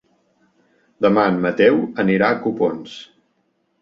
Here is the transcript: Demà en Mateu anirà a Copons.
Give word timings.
Demà 1.05 1.25
en 1.33 1.37
Mateu 1.45 1.77
anirà 2.05 2.31
a 2.31 2.39
Copons. 2.47 2.97